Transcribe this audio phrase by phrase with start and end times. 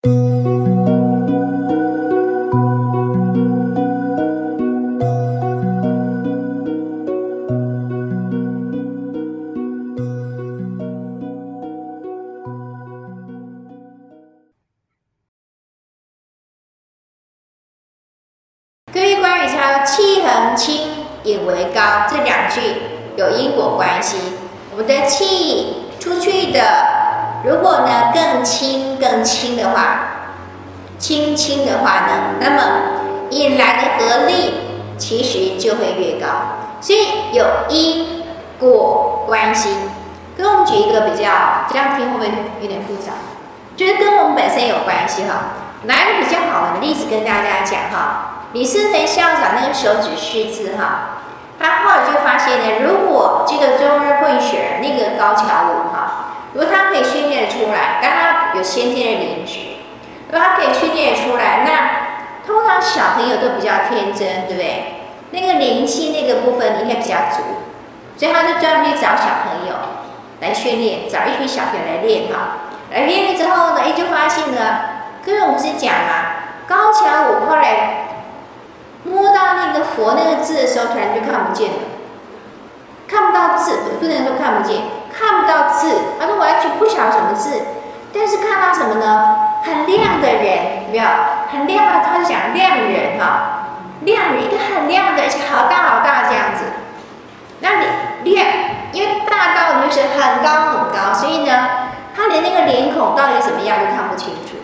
[0.00, 0.27] 各
[44.18, 45.54] 我们本身有关系哈。
[45.84, 48.44] 来一个比较好玩的例子跟大家讲哈。
[48.52, 51.20] 李思培校长那个手指识字哈，
[51.60, 59.76] 他后来就发现呢，如果这个中日混血那个高桥舞哈，如果他可以训练出来，当他有先天的灵觉，
[60.30, 64.94] 如果他可以训练出来，那通常小朋友都比较天真，对不对？
[65.30, 67.42] 那个灵气那个部分应该比较足，
[68.16, 69.76] 所以他就专门去找小朋友
[70.40, 72.67] 来训练，找一群小朋友来练哈。
[72.90, 74.80] 来练了之后呢，哎，就发现呢，
[75.24, 78.04] 跟我们是讲嘛，高桥我后来。
[79.04, 81.78] 摸到那个佛那个字的时候，突然就看不见了，
[83.06, 84.82] 看不到字，不能说看不见，
[85.16, 87.62] 看不到字，他说完全不晓得什么字，
[88.12, 89.38] 但是看到什么呢？
[89.62, 91.04] 很亮的人，有没有？
[91.50, 93.68] 很亮的，他就讲亮人哈，
[94.00, 96.64] 亮人一个很亮的，而且好大好大这样子。
[97.60, 98.46] 那你亮，
[98.92, 101.87] 因为大到就是很高很高，所以呢，
[102.18, 104.58] 他连那个脸孔到底怎么样都看不清楚。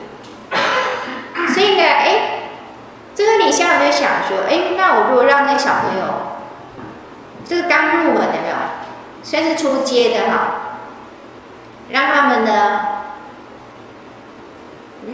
[1.55, 2.30] 所以呢，哎。
[3.16, 6.05] 这个李校长就想说：“哎，那我如果让那小朋友，
[7.48, 8.56] 这个刚入门的没有，
[9.22, 10.48] 算是初阶的哈，
[11.91, 12.80] 让他们呢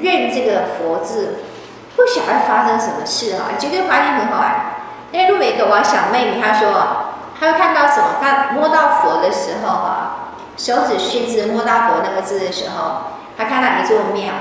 [0.00, 1.40] 认这个佛字，
[1.94, 4.76] 不晓得发生什么事哈，绝对发现很好玩。
[5.12, 6.72] 那路北的我小妹妹她说，
[7.38, 8.14] 她会看到什么？
[8.18, 9.99] 她摸到佛的时候哈，
[10.60, 14.34] 手指识字摸到佛那个字的时候，他看到一座庙，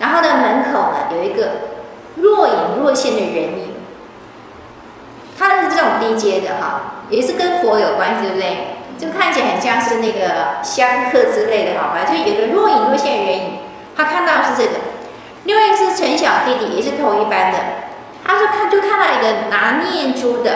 [0.00, 1.70] 然后呢门口呢有一个。”
[2.14, 3.74] 若隐若现的人影，
[5.38, 8.76] 他是这种低阶的哈，也是跟佛有关系，对不对？
[8.98, 12.04] 就看起来很像是那个香客之类的，好吧？
[12.04, 13.58] 就有个若隐若现的人影，
[13.96, 14.72] 他看到是这个。
[15.44, 17.58] 另外一个是陈小弟弟，也是同一班的，
[18.22, 20.50] 他说看就看到一个拿念珠的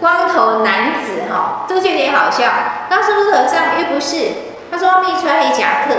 [0.00, 2.44] 光头男子哈，这个就有点好笑。
[2.88, 3.80] 那是不是和尚？
[3.80, 4.32] 又不是。
[4.70, 5.94] 他说外面穿黑夹克，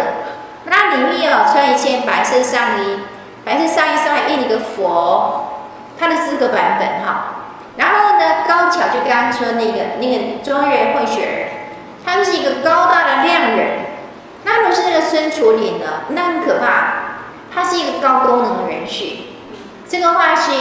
[0.65, 2.99] 那里面哦穿一件白色上衣。
[3.45, 5.61] 白色上衣上还印一个佛，
[5.99, 7.27] 他的四个版本哈。
[7.77, 11.35] 然后呢，高桥就刚刚说那个那个庄园混血儿，
[12.03, 13.85] 他就是一个高大的亮人。
[14.43, 17.15] 那如果是那个孙楚岭呢，那很可怕，
[17.53, 19.05] 他是一个高功能的人士。
[19.87, 20.51] 这个话是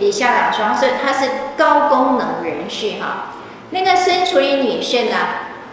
[0.00, 3.28] 李校长说，他说他是高功能人士哈。
[3.70, 5.16] 那个身处于女士呢，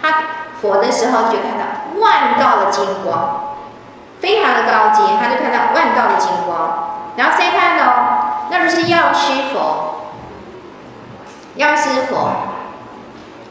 [0.02, 0.24] 她
[0.62, 3.44] 佛的时候就看到万道的金光。
[4.20, 10.10] 非常的高级，他就看到万道的金光，然后再看哦，那就是药师佛，
[11.54, 12.32] 药师佛，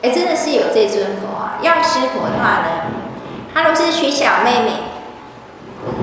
[0.03, 1.59] 哎，真的是有这尊佛啊！
[1.61, 2.91] 药师佛的话呢，
[3.55, 4.73] 他如果是娶小妹妹，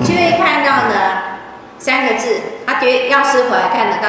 [0.02, 1.38] 就会看到呢
[1.78, 4.08] 三个字，他觉得药师佛还看得到，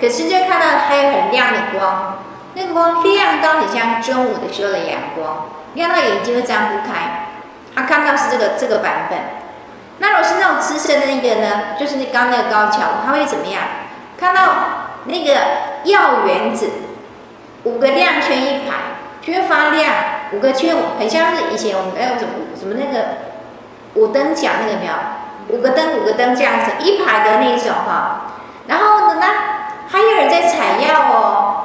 [0.00, 2.22] 可是就看到还有很亮的光，
[2.54, 7.28] 那个光亮到很像中午的时候的阳光，亮到眼睛都张不开，
[7.74, 9.18] 他看到是这个这个版本。
[9.98, 13.62] 那如果是那种资深的那个呢，就是那刚那个高桥，他会怎么样？
[14.18, 14.42] 看到
[15.04, 15.32] 那个
[15.84, 16.70] 药原子，
[17.64, 18.76] 五个亮圈一排，
[19.20, 19.94] 就会发亮，
[20.32, 23.08] 五个圈很像是以前我们还有什么什么那个
[23.94, 24.92] 五灯奖那个没有？
[25.48, 28.32] 五个灯五个灯这样子一排的那种哈。
[28.66, 29.26] 然后呢，
[29.88, 31.56] 还有人在采药哦。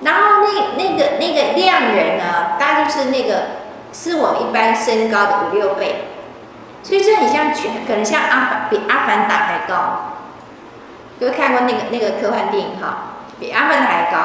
[0.00, 3.42] 然后那那个那个亮人呢，大概就是那个
[3.92, 6.08] 是我一般身高的五六倍。
[6.82, 10.14] 所以这很像全，可能像阿凡比阿凡达还高。
[11.18, 13.16] 各位看过那个那个科幻电影哈？
[13.40, 14.18] 比阿凡达还高，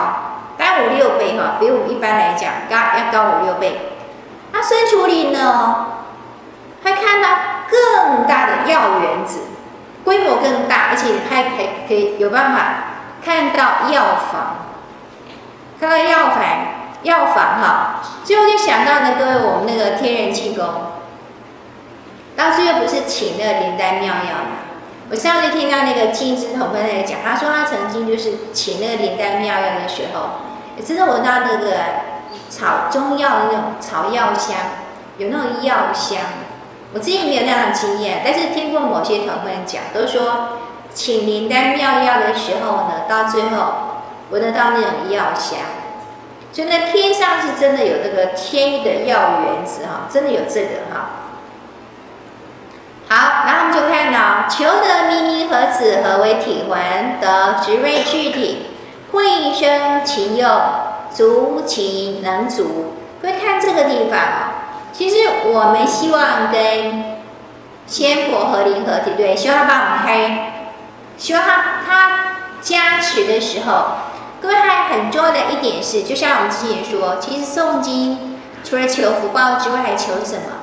[0.57, 3.79] 大概五六倍哈，比我们一般来讲高要高五六倍。
[4.51, 5.87] 那孙楚林呢？
[6.83, 7.29] 还看到
[7.69, 9.39] 更大的药园子，
[10.03, 12.59] 规模更大，而且还还可以有办法
[13.23, 14.57] 看到药房，
[15.79, 16.43] 看到药房
[17.03, 18.01] 药房哈。
[18.23, 20.65] 最后就想到呢，各位我们那个天人气功。
[22.35, 24.63] 当时又不是请那个灵丹妙药吗？
[25.11, 30.29] 我上次听到那个金枝同分在讲，他说他曾经就是请那个灵丹妙药的时候，
[30.75, 31.71] 也知道闻到那个
[32.49, 34.55] 草中药的那种草药香，
[35.17, 36.17] 有那种药香，
[36.93, 40.59] 我自己没有那样的经验，但是听过某些同学讲，都说
[40.93, 43.73] 请灵丹妙药的时候呢，到最后
[44.29, 45.57] 闻得到那种药香，
[46.51, 51.09] 所以呢，天上是真的有这个天域的药园子哈，真的有这个哈。
[53.09, 58.67] 好，然后我们就看到求得秘密盒子何为体魂，得执瑞具体，
[59.11, 60.61] 会生情用，
[61.11, 62.93] 足情能足。
[63.21, 64.52] 会看这个地方啊，
[64.93, 67.17] 其实我们希望跟
[67.87, 70.53] 仙佛合灵合体，对，希望他帮我们开，
[71.17, 73.85] 希望他他加持的时候，
[74.41, 80.61] 各位还很重要的一点是，就像我们之前说，其实诵经除了求福报之外，还求什么？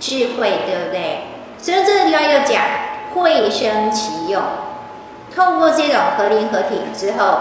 [0.00, 1.24] 智慧，对不对？
[1.60, 2.62] 所以这个地方又讲
[3.14, 4.40] 会生其用，
[5.34, 7.38] 透过这种合灵合体之后，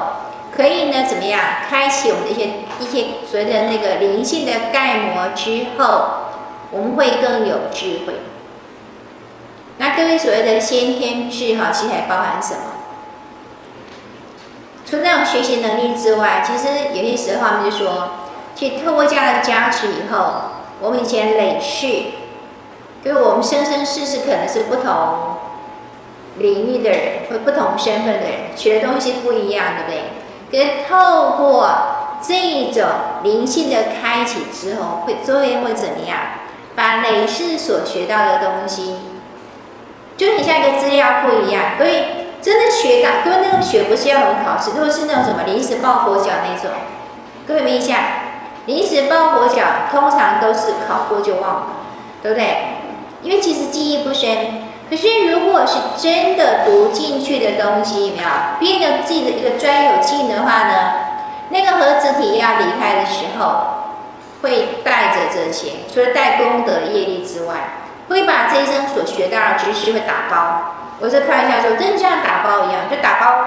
[0.58, 1.40] 可以呢怎么样？
[1.70, 2.50] 开启我们的一些
[2.80, 6.32] 一些所谓的那个灵性的盖膜之后，
[6.72, 8.16] 我们会更有智慧。
[9.78, 12.62] 那各位所谓的先天智哈，其实还包含什么？
[14.84, 18.10] 除了那种学习能力之外，其实有些时候我们就说，
[18.56, 20.34] 去透过这样的加持以后，
[20.82, 21.88] 我们以前累世。
[23.04, 25.38] 就是我们生生世世可能是不同
[26.40, 27.00] 领域的人，
[27.30, 30.02] 或不同身份的人，学的东西不一样，对不对？
[30.50, 31.70] 可是透过
[32.22, 32.88] 这种
[33.24, 36.18] 灵性的开启之后，会作业会怎么样？
[36.76, 38.98] 把累世所学到的东西，
[40.16, 41.78] 就很像一个资料库一样。
[41.78, 42.04] 所以
[42.42, 46.70] 真的学到，因为那个学不是要我们考试，如果是那种什么临时抱佛脚那种，
[47.48, 47.98] 各位没印象？
[48.68, 51.68] 临时抱佛脚通常都是考过就忘了，
[52.22, 52.58] 对不对？
[53.24, 58.30] 因为其实记忆不深，可是如果是真的读进去的东西，有没有
[58.60, 60.74] 变得自己的一个专有技能的话呢？
[61.50, 63.58] 那个盒子体要离开的时候，
[64.42, 67.56] 会带着这些，除了带功德业力之外，
[68.10, 70.74] 会把这一生所学到的知识会打包。
[71.00, 73.44] 我是开玩笑说，真的像打包一样，就打包，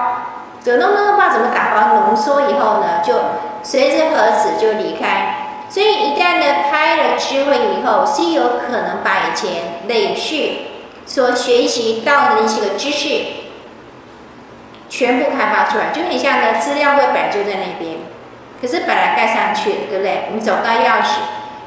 [0.59, 3.13] 怎么弄的话，怎么打包浓缩以后呢，就
[3.61, 5.47] 随着盒子就离开。
[5.69, 10.70] 所以一旦呢开了智慧以后，是有可能把以前累去
[11.13, 13.21] 所学习到的一些个知识
[14.87, 17.97] 全部开发出来，就很像呢资料柜本就在那边，
[18.61, 20.27] 可是本来盖上去，对不对？
[20.29, 21.17] 我们找不到钥匙，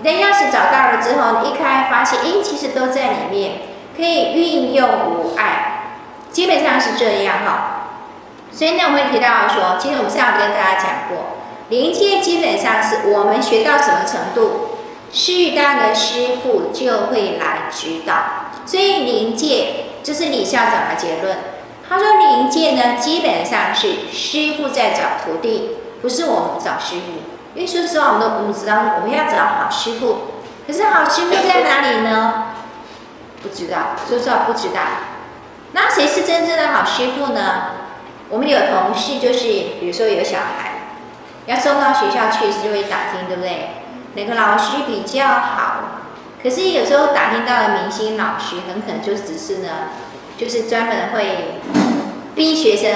[0.00, 3.52] 那钥匙找到了之后，一开发现，哎，其实都在里面，
[3.94, 5.90] 可以运用无碍，
[6.30, 7.98] 基本上是这样哈。
[8.50, 11.36] 所以呢，我们提到说，其实我们上次跟大家讲过。
[11.68, 14.78] 灵界基本上是我们学到什么程度，
[15.12, 18.14] 适当的师父就会来指导。
[18.66, 21.36] 所以灵界就是李校长的结论。
[21.88, 27.12] 他说灵界呢，基本上是师傅在找徒弟，不是我们找师傅。
[27.54, 30.18] 因为说实话，我们都我们知道我们要找好师傅，
[30.66, 32.54] 可是好师傅在哪里呢？
[33.42, 34.80] 不知道，说实话不知道。
[35.72, 37.40] 那谁是真正的好师傅呢？
[38.30, 39.46] 我们有同事就是，
[39.78, 40.72] 比如说有小孩。
[41.46, 43.68] 要送到学校去，就会打听，对不对？
[44.14, 45.83] 哪个老师比较好？
[46.44, 49.88] 可是有时候打听到的明星老师，很可能就只是呢，
[50.36, 51.54] 就是专门会
[52.34, 52.94] 逼学生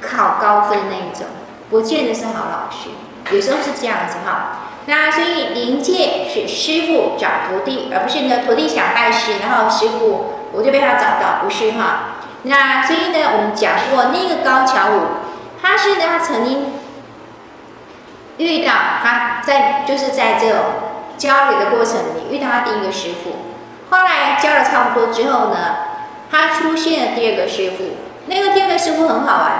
[0.00, 1.26] 考高分那一种，
[1.68, 2.90] 不见得是好老师。
[3.34, 4.68] 有时候是这样子哈。
[4.86, 12.14] 那所以临界是师傅找徒弟，而不是呢徒弟想拜师，然后师傅我就被他找到，不是哈。
[12.44, 15.02] 那所以呢，我们讲过那个高桥武，
[15.60, 16.66] 他是呢，他曾经。
[18.38, 18.72] 遇到
[19.02, 20.60] 他在就是在这种
[21.20, 23.36] 交流的过程里遇到他第一个师傅，
[23.90, 25.76] 后来教了差不多之后呢，
[26.30, 27.84] 他出现了第二个师傅。
[28.24, 29.52] 那个第二个师傅很好玩，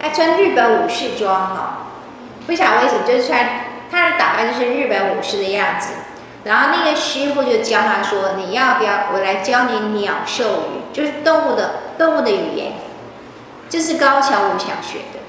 [0.00, 1.86] 他穿日本武士装哈，
[2.48, 3.46] 不晓得为什么，就是穿
[3.88, 5.92] 他的打扮就是日本武士的样子。
[6.42, 12.72] 然后那个师傅就教他说：“你要不要我来教你鸟兽语，就是动物的动物的语言。”
[13.70, 15.20] 这是高桥武想学的。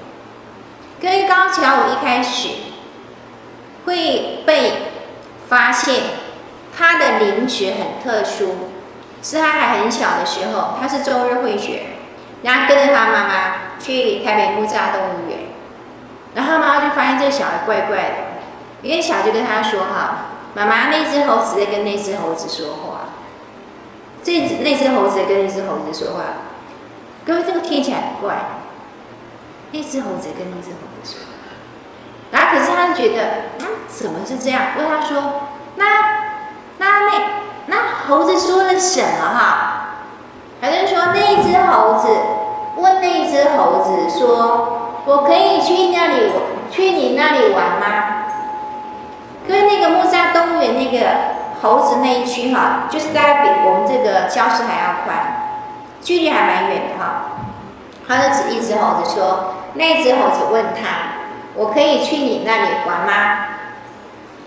[1.00, 2.48] 跟高桥武一开始。
[3.84, 4.87] 会被
[5.48, 6.02] 发现，
[6.76, 8.54] 他的灵觉很特殊，
[9.22, 11.86] 是他还很小的时候，他是中日会学，
[12.42, 15.38] 然后跟着他妈妈去台北木栅动物园，
[16.34, 18.14] 然后妈妈就发现这小孩怪怪的，
[18.82, 23.08] 因为小孩就跟他说：“哈，妈妈，那只猴子在跟那只猴子说话，
[24.22, 26.24] 这只那只猴子跟那只猴子说话，
[27.24, 28.36] 各位这个听起来很怪，
[29.72, 31.20] 那只猴子跟那只猴子说。”
[32.30, 34.62] 然后可是他觉得，怎么是这样？
[34.76, 35.84] 问他说，那
[36.78, 37.12] 那那
[37.66, 37.76] 那
[38.06, 39.74] 猴子说了什么哈？
[40.60, 42.08] 还是说那一只猴子
[42.76, 46.32] 问那一只猴子说，我可以去那里
[46.70, 48.24] 去你那里玩吗？
[49.48, 51.06] 跟那个木栅动物园那个
[51.62, 55.16] 猴子那一区哈，就是大概比我们这个教室还要宽，
[56.02, 57.22] 距离还蛮远的哈。
[58.06, 61.18] 他就指一只猴子说：“那只猴子问他，
[61.54, 63.46] 我可以去你那里玩吗？”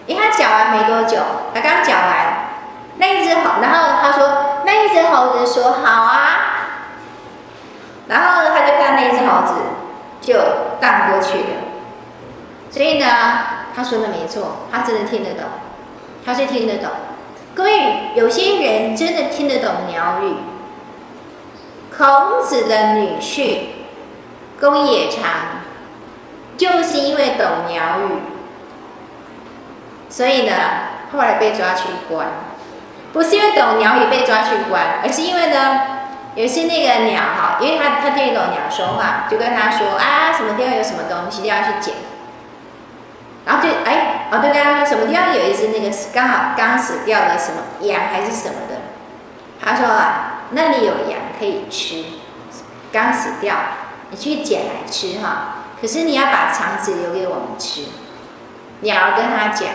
[0.07, 1.17] 因为他讲完没多久，
[1.53, 2.47] 他刚讲完，
[2.97, 6.37] 那一只猴，然后他说：“那一只猴子说好啊。”
[8.07, 9.53] 然后，他就看那一只猴子
[10.19, 10.35] 就
[10.79, 11.45] 荡过去了。
[12.69, 13.05] 所以呢，
[13.75, 15.43] 他说的没错，他真的听得懂。
[16.23, 16.89] 他是听得懂，
[17.55, 20.35] 各位，有些人真的听得懂鸟语。
[21.97, 23.57] 孔子的女婿
[24.59, 25.23] 公冶长，
[26.57, 28.21] 就是因为懂鸟语，
[30.11, 30.53] 所以呢，
[31.11, 32.27] 后来被抓去关。
[33.13, 35.81] 不是因为懂鸟语被抓去关，而是因为呢，
[36.35, 41.95] 有些那个鸟哈，因为他他听得懂鸟说话，就跟他说啊，什么地方有什么东西要去捡。
[43.45, 48.75] 然后就哎，哦对对啊，什么地方有一只那个刚好刚死掉的什么羊还是什么的？
[49.63, 52.03] 他说啊，那里有羊可以吃，
[52.91, 53.55] 刚死掉，
[54.09, 55.55] 你去捡来吃哈。
[55.81, 57.85] 可是你要把肠子留给我们吃。
[58.81, 59.67] 鸟跟他讲，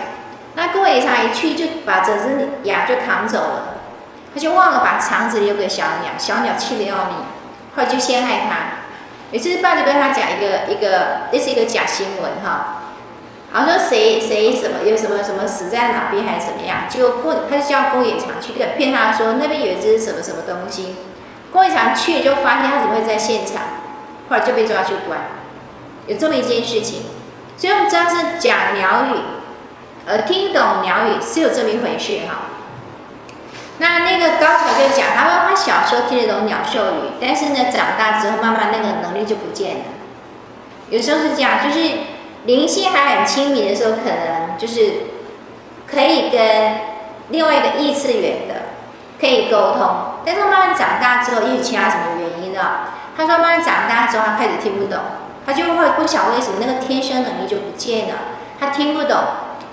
[0.56, 3.74] 那公冶长一去就把这只羊就扛走了，
[4.34, 7.16] 他就忘了把肠子留给小鸟，小鸟气得要命，
[7.76, 8.56] 后来就陷害他。
[9.32, 12.82] 有次爸就跟他讲一个一个，这是一个假新闻哈。
[13.52, 16.88] 好像说谁谁什么有什么什么死在哪边还是怎么样？
[16.88, 20.96] 结果公他就叫公冶长去骗他说那边有一只什么什么东西。
[21.52, 23.62] 公冶长去就发现他怎么会在现场，
[24.28, 25.20] 后来就被抓去关。
[26.06, 27.02] 有这么一件事情，
[27.56, 29.18] 所以我们知道是讲鸟语，
[30.06, 32.54] 呃，听懂鸟语是有这么一回事哈。
[33.78, 39.82] 那那个高桥就讲，他说他小时候听得懂鸟兽语，但是呢长大之后慢慢那个能力就不见了。
[40.88, 41.90] 有时候是这样，就是。
[42.46, 44.92] 灵性还很亲密的时候，可能就是
[45.84, 46.74] 可以跟
[47.30, 48.54] 另外一个异次元的
[49.20, 49.84] 可以沟通，
[50.24, 52.60] 但是慢慢长大之后，因为其他什么原因呢？
[53.16, 54.96] 他说慢慢长大之后，他开始听不懂，
[55.44, 58.14] 他就会不晓为什么那个天生能力就不见了，
[58.60, 59.18] 他听不懂。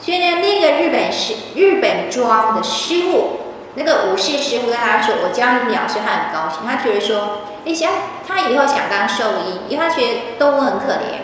[0.04, 3.40] 所以呢，那个日本师日本庄的师傅，
[3.76, 7.90] 那个武士师傅跟他说：“我教你鸟。”所以他很高兴，他觉得说：“哎，想
[8.28, 11.24] 他以后想当兽医，因为他觉得动物很可怜。”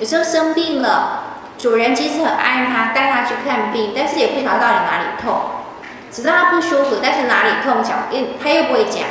[0.00, 1.22] 有时候生病了，
[1.56, 5.38] 主人其实很爱他，带他去看病，但是也不晓得到底哪里痛，
[6.10, 9.04] 知道他不舒服，但是哪里痛讲，因他又不会讲，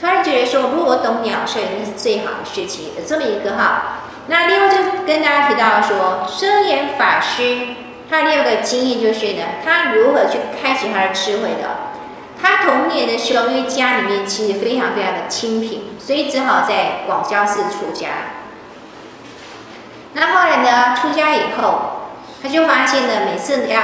[0.00, 2.86] 他就觉得说，如果我懂鸟兽，那是最好的事情。
[2.96, 3.98] 有这么一个哈，
[4.28, 7.68] 那另外就跟大家提到说，圣严法师
[8.08, 11.94] 他第二个经验就是呢，他如何去开启他的智慧的。
[12.40, 18.08] 他童年的时候，因为家里面其实非常非常的清贫，所以只好在广交寺出家。
[20.12, 20.96] 那后来呢？
[20.96, 22.10] 出家以后，
[22.42, 23.80] 他就发现呢，每次要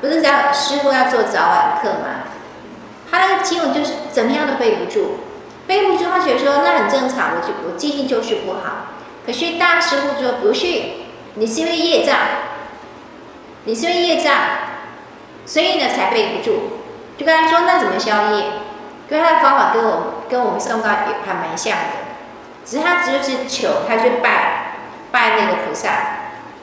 [0.00, 2.24] 不是要师傅要做早晚课嘛，
[3.10, 5.20] 他那个经文就是怎么样都背不住，
[5.66, 6.04] 背不住。
[6.10, 8.88] 他觉得说那很正常，我就我记性就是不好。
[9.24, 10.66] 可是大师傅说不是，
[11.34, 12.16] 你是因为业障，
[13.64, 14.34] 你是因为业障，
[15.46, 16.80] 所以呢才背不住。
[17.16, 18.44] 就跟他说那怎么消业？
[19.08, 21.84] 跟他的方法跟我跟我们宋高也还蛮像的，
[22.64, 24.66] 只是他只是求，他去拜。
[25.12, 25.90] 拜那个菩萨，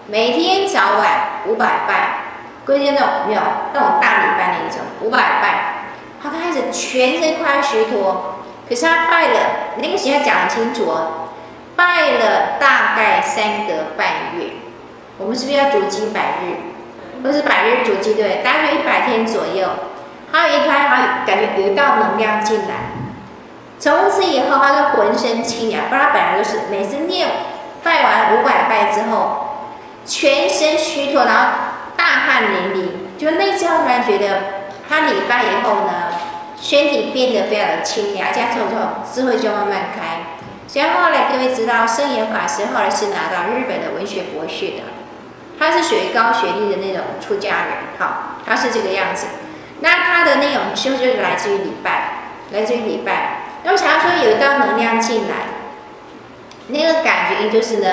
[0.05, 2.19] 每天早晚五百拜，
[2.65, 3.41] 归在那种庙，
[3.73, 5.73] 那种大礼拜那一种五百拜。
[6.23, 8.35] 他开始全身快要虚脱，
[8.69, 9.39] 可是他拜了，
[9.79, 11.27] 那个时候讲得清楚哦，
[11.75, 14.51] 拜了大概三个半月。
[15.17, 16.66] 我们是不是要筑基百日？
[17.23, 19.69] 都是百日筑基对，大约一百天左右。
[20.31, 22.91] 他一开，他感觉有一道能量进来，
[23.79, 27.29] 从此以后他就浑身清凉，不然本来就是每次念。
[27.83, 29.69] 拜完五百拜之后，
[30.05, 31.43] 全身虚脱，然后
[31.95, 32.89] 大汗淋漓。
[33.17, 34.41] 就那时候突然觉得，
[34.89, 36.11] 他礼拜以后呢，
[36.59, 38.65] 身体变得非常的清凉，加之后
[39.09, 40.35] 智慧就慢慢开。
[40.67, 44.83] 所以后来各位知道，圣严法师后来是拿到日本的文学博士的，
[45.59, 49.27] 他是属于高学历的那种出家人，好，他是这个样子。
[49.79, 52.19] 那他的那种智慧就是来自于礼拜，
[52.51, 53.41] 来自于礼拜。
[53.63, 55.35] 那么假如说有一道能量进来。
[56.69, 57.87] 那个感觉就是呢，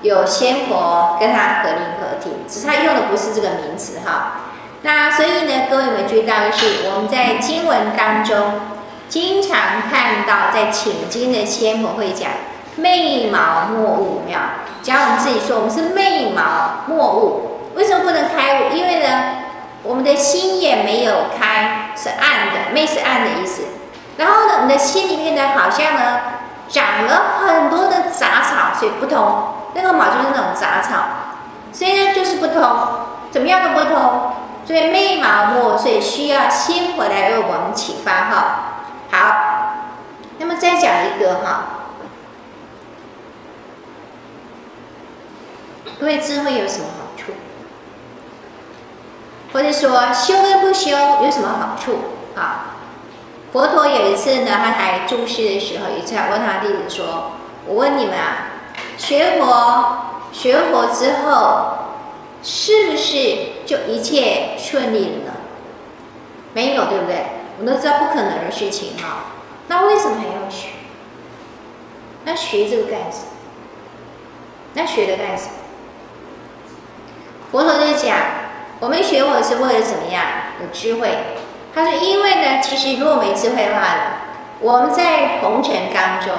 [0.00, 4.42] 有仙佛跟他合灵合体，只是他用的不是这个名词哈。
[4.82, 8.60] 那所以呢，各位有没有注意到的是，我们在经文当中
[9.08, 12.30] 经常看到，在请经的仙佛会讲
[12.76, 14.38] 昧毛末悟妙。
[14.82, 18.74] 假如我们自己说我们是昧毛末悟，为什么不能开悟？
[18.74, 19.34] 因为呢，
[19.82, 23.64] 我们的心眼没有开，是暗的，昧是暗的意思。
[24.16, 26.20] 然后呢，我们的心里面呢，好像呢。
[26.68, 29.54] 长了很多的杂草，所以不通。
[29.74, 30.96] 那个毛就是那种杂草，
[31.72, 32.60] 所以呢就是不通，
[33.30, 34.32] 怎么样都不通。
[34.66, 38.56] 所以昧盲目，所以需要心回来为我们启发哈。
[39.12, 39.36] 好，
[40.38, 41.62] 那么再讲一个哈，
[45.98, 47.32] 各位智慧有什么好处？
[49.52, 50.90] 或者说修跟不修
[51.22, 51.98] 有什么好处
[52.34, 52.76] 啊？
[53.52, 57.32] 佛陀有一次呢，他还住世的时候，一次问他弟子说
[57.64, 58.48] ：“我问你们啊，
[58.98, 61.78] 学佛学佛之后，
[62.42, 65.32] 是不是就一切顺利了呢？
[66.52, 67.24] 没有，对不对？
[67.58, 69.24] 我们都知道不可能的事情哈。
[69.68, 70.68] 那为什么还要学？
[72.24, 73.28] 那学这个干什么？
[74.74, 75.50] 那学的干什么？
[77.52, 78.16] 佛陀在讲，
[78.80, 80.22] 我们学佛是为了怎么样？
[80.60, 81.16] 有智慧。”
[81.74, 84.02] 他说：“因为呢，其实如果没智慧的话呢，
[84.60, 86.32] 我们在红尘当中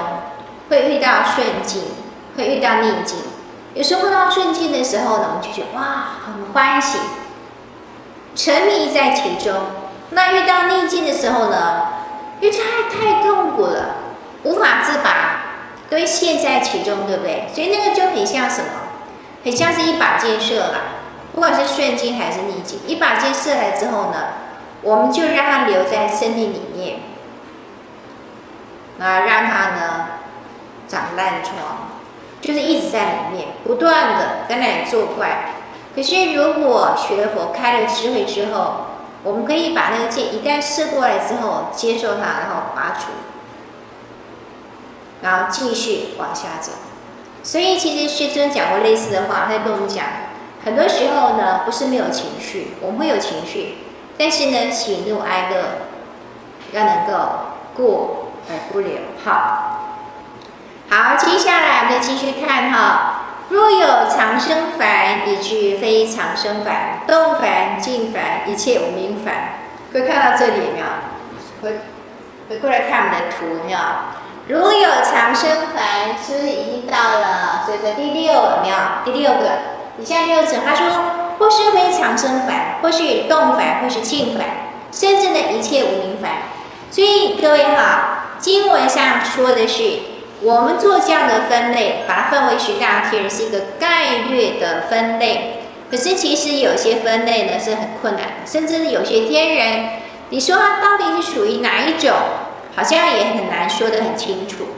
[0.70, 1.84] 会遇到顺境，
[2.36, 3.20] 会遇到逆境。
[3.74, 6.98] 有时候碰到顺境的时候呢，我们就觉得哇，很欢喜，
[8.36, 9.56] 沉迷在其中。
[10.10, 11.86] 那遇到逆境的时候呢，
[12.40, 12.58] 又太
[12.90, 13.96] 太痛苦了，
[14.44, 15.42] 无法自拔，
[15.90, 17.48] 都会陷在其中，对不对？
[17.54, 18.70] 所以那个就很像什么？
[19.44, 20.80] 很像是一把箭射来，
[21.38, 24.18] 不管是顺境还是逆境，一把箭射来之后呢？”
[24.82, 27.00] 我们就让它留在身体里面，
[29.00, 30.08] 啊，让它呢
[30.88, 31.54] 长烂疮，
[32.42, 35.54] 就是一直在里面不断的在那里作怪。
[35.96, 38.86] 可是如果学佛，开了智慧之后，
[39.24, 43.12] 我们可以把那个箭一旦射过来之后，接受它，然后拔除，
[45.22, 46.72] 然后继续往下走。
[47.44, 50.06] 所以其实师尊讲过类似的话，他跟我们讲，
[50.68, 53.78] 很多时候呢不是没有情绪，我们会有情绪。
[54.18, 55.64] 但是呢，喜怒哀乐
[56.74, 57.14] 要能够
[57.74, 58.98] 过而不留。
[59.24, 59.94] 好，
[60.90, 63.14] 好，接下来我们继续看哈。
[63.48, 69.60] 若有常生烦，以至非常生烦，动烦、静烦，一切无明烦。
[69.94, 70.86] 各位看到这里没有？
[71.62, 71.80] 回
[72.50, 73.80] 回过来看我们的图有没有？
[74.50, 78.76] 如有常生烦，是不是已经到了这个第六有没有？
[79.06, 80.88] 第六个，以下六者，他说。
[81.40, 84.48] 或是非常生烦，或是动烦，或是静烦，
[84.92, 86.32] 甚至呢一切无明烦。
[86.90, 90.00] 所以各位哈，经文上说的是，
[90.42, 95.60] 我们做这样的分类，把它分为十大天人，是一个概略的分类。
[95.92, 99.90] 可是其实有些分类呢是很困难，甚至有些天人，
[100.30, 102.16] 你说它到底是属于哪一种，
[102.76, 104.70] 好像也很难说得很清楚。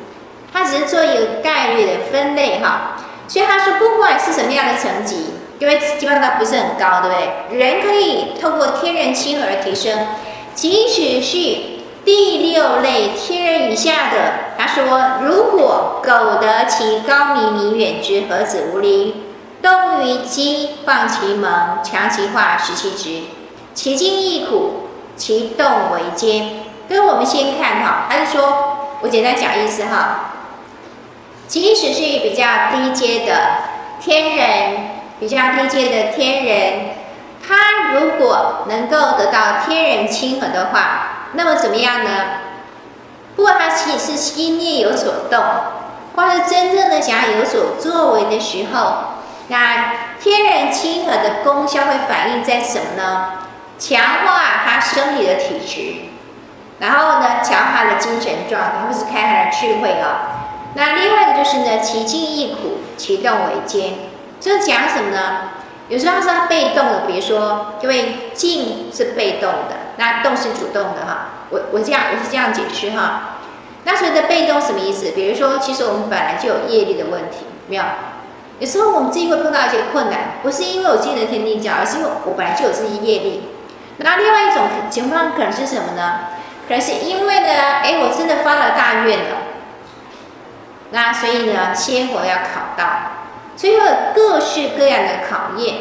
[0.51, 2.97] 他只是做一个概率的分类哈。
[3.29, 5.35] 所以他说，不管是什么样的层级。
[5.59, 7.59] 因为基本上它不是很高，对不对？
[7.59, 10.07] 人可以透过天人亲和而提升，
[10.55, 11.37] 即使是
[12.05, 19.25] 第六类天人以下的，他说：如果苟得其高明明远之，何止无离？
[19.61, 23.25] 动于机，放其蒙，强其化，实其直，
[23.73, 24.87] 其精亦苦，
[25.17, 26.63] 其动为坚。
[26.87, 30.28] 跟我们先看哈，他是说我简单讲意思哈，
[31.49, 33.33] 即使是比较低阶的
[33.99, 34.99] 天人。
[35.19, 36.95] 比较低阶的天人，
[37.45, 42.09] 他如果能够得到天人亲和的话，那么怎么样呢？
[43.35, 45.43] 不管他其实心念有所动，
[46.15, 49.15] 或是真正的想要有所作为的时候，
[49.49, 53.31] 那天人亲和的功效会反映在什么呢？
[53.77, 55.95] 强化他身体的体质，
[56.79, 60.47] 然后呢，强化他的精神状态，或是开他的智慧啊。
[60.75, 63.93] 那另外一个就是呢，其进亦苦，其动为艰。
[64.39, 65.51] 这讲什么呢？
[65.89, 71.29] 有时候是他被动的，比如说，因为静是被动的，那动是主动的哈。
[71.49, 73.37] 我我这样我是这样解释哈。
[73.85, 75.11] 那所谓的被动什么意思？
[75.11, 77.83] 比如说，其实我们本来就有业力的问题，没有？
[78.59, 83.43] 有时候我们自己会碰到一些困难，不是因为我今天的天地教，而是因为我本来就有这些业力。
[83.97, 86.19] 那另外一种情况可能是什么呢？
[86.67, 87.49] 可能是因为呢，
[87.81, 89.35] 哎，我真的发了大愿了，
[90.91, 92.85] 那所以呢，仙佛要考到。
[93.55, 93.81] 所以有
[94.15, 95.75] 各式各样的考验，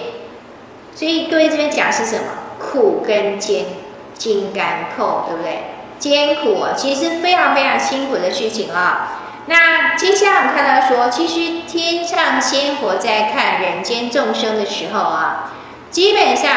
[0.94, 2.25] 所以各位这边讲是什么？
[2.59, 3.66] 苦跟艰，
[4.14, 4.64] 金刚
[4.97, 5.62] 扣，对不对？
[6.01, 9.21] 艰苦，其实非常非常辛苦的事情啊。
[9.47, 15.53] 那接下来我们看到说，其实天上仙佛在看人间众生的时候啊，
[15.90, 16.51] 基本上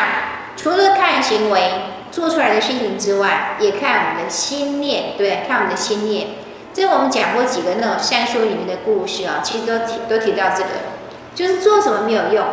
[0.57, 1.71] 除了看行为
[2.11, 6.27] 做出来的事情之外，也看我们的心念，对，看我们的心念。
[6.73, 10.69] 这我们讲过几个那种善书里面的故事啊，其实都提都提到这个。
[11.33, 12.45] 就是做什么没有用，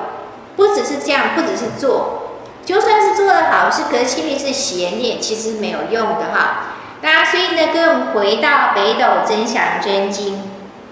[0.54, 6.76] 不只是这样，不只是做，就算是做得好事，可是心里是邪念，其实没有用的哈。
[7.02, 10.36] 那所以呢，跟我们回到《北斗增祥真经》，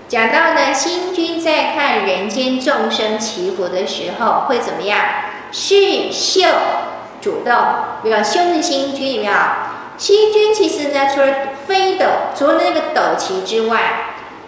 [0.08, 4.98] 讲到呢，星君在看人间众生祈福的时候会怎么样？
[5.52, 6.42] 视宿
[7.20, 7.54] 主动。
[8.02, 9.32] 比如修是星君，有没有？
[9.96, 11.26] 星君其实呢，除了
[11.66, 13.80] 飞斗，除了那个斗旗之外，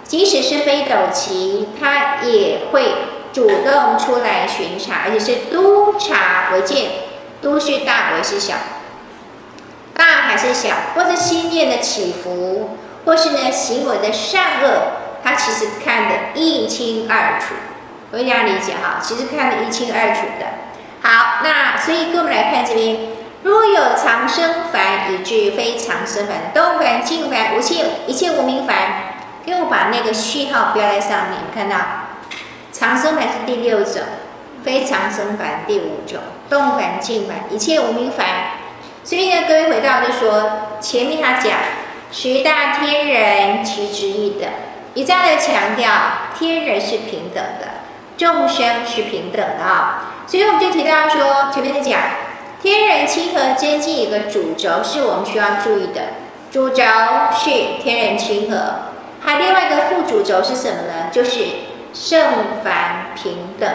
[0.04, 2.94] 即使是飞斗旗，它也会
[3.32, 6.90] 主动出来巡查，而且是督察为见，
[7.42, 8.54] 督是大为是小，
[9.94, 14.68] 大还是小，或者心念的起伏，或是呢行为的善恶，
[15.22, 17.54] 它其实看得一清二楚。
[18.10, 20.46] 我这样理解哈，其实看得一清二楚的。
[21.02, 22.96] 好，那所以跟我们来看这边，
[23.42, 28.76] 若有常生凡，以至非常生凡，动凡、静凡，无切一切无明凡，
[29.44, 31.76] 给我把那个序号标在上面，看到
[32.72, 34.02] 常生凡是第六种，
[34.64, 36.18] 非常生凡第五种，
[36.50, 38.26] 动凡、静凡，一切无明凡。
[39.04, 41.52] 所以呢，各位回到就说前面他讲
[42.10, 44.48] 十大天人其之一等，
[44.94, 45.90] 一再的强调
[46.36, 47.68] 天人是平等的，
[48.16, 50.14] 众生是平等的啊。
[50.26, 51.98] 所以我们就提到说前面在讲
[52.60, 56.00] 天人亲和接近一个主轴是我们需要注意的，
[56.50, 56.82] 主轴
[57.32, 57.50] 是
[57.82, 58.56] 天人亲和。
[59.20, 61.10] 还另外一个副主轴是什么呢？
[61.12, 61.44] 就是
[61.92, 62.30] 圣
[62.64, 63.68] 凡平等，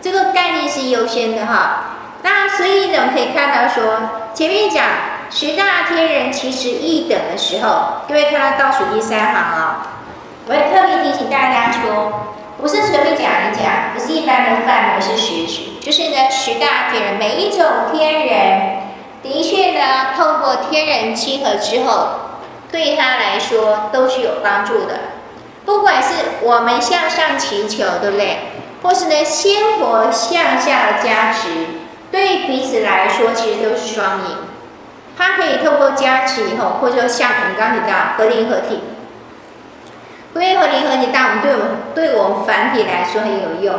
[0.00, 1.92] 这个概念是优先的哈。
[2.22, 4.00] 那所以呢，我们可以看到说，
[4.34, 4.84] 前面讲
[5.30, 18.78] 十大天人其实一等的时候，各位看到倒数第三行啊、哦，我也特别提醒大家说，不是随便讲一讲，不是一般的范围是实质，就是呢，十大天人每一种天人，
[19.22, 22.08] 的确呢，透过天人亲和之后。
[22.72, 24.98] 对他来说都是有帮助的，
[25.64, 28.38] 不管是我们向上祈求，对不对？
[28.82, 31.50] 或是呢，仙佛向下加持，
[32.10, 34.36] 对彼此来说其实都是双赢。
[35.16, 38.80] 它可以透过加持以后，或者说像我们刚提到合灵合体，
[40.34, 43.78] 合灵合体合体，当然对我们对我们凡体来说很有用。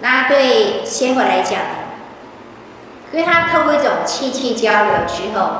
[0.00, 1.60] 那对仙佛来讲，
[3.12, 5.50] 因为它透过一种气气交流之后。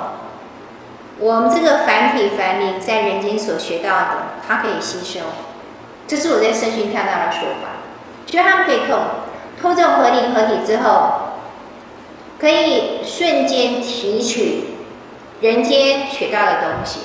[1.23, 4.09] 我们这个凡体凡灵在人间所学到的，
[4.49, 5.27] 它可以吸收，
[6.07, 7.83] 这是我在圣训看到的说法。
[8.25, 8.97] 就他们可以透，
[9.61, 11.33] 透这种合灵合体之后，
[12.41, 14.77] 可以瞬间提取
[15.43, 17.01] 人间学到的东西。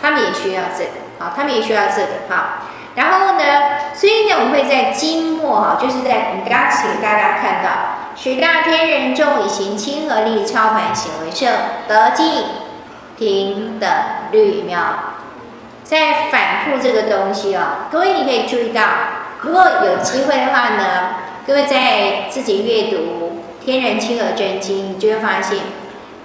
[0.00, 2.61] 他们也需要这个，好，他们也需要这个，好。
[2.94, 3.44] 然后呢，
[3.94, 7.70] 所以呢，我们会在经末哈，就是在我们刚刚请大家看到，
[8.16, 11.52] 十大天人众以行亲和力，超凡显为圣，
[11.86, 12.44] 得尽。
[13.18, 13.88] 平等
[14.32, 14.80] 律妙，
[15.84, 18.82] 在反复这个东西哦，各位你可以注意到，
[19.42, 21.10] 如果有机会的话呢，
[21.46, 25.58] 各位在自己阅读《天人亲和真经》，你就会发现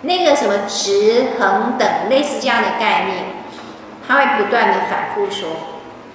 [0.01, 3.17] 那个什么直恒等类似这样的概念，
[4.07, 5.49] 他会不断的反复说，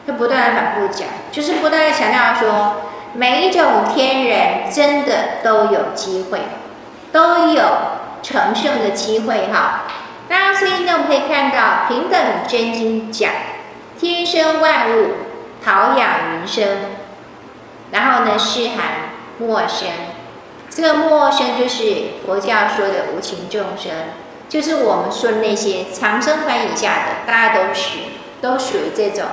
[0.07, 2.83] 会不断的反复讲，就是不断的强调说，
[3.15, 6.41] 每一种天人真的都有机会，
[7.13, 7.63] 都有
[8.23, 9.83] 成圣的机会哈。
[10.29, 13.31] 那所以呢，我们可以看到《平等真经》讲
[13.99, 15.11] 天生万物，
[15.63, 16.79] 陶养云生，
[17.91, 19.89] 然后呢，是含没生。
[20.71, 21.85] 这个没生就是
[22.25, 23.93] 佛教说的无情众生，
[24.49, 27.99] 就是我们说的那些长生观以下的，大家都是
[28.41, 29.27] 都属于这种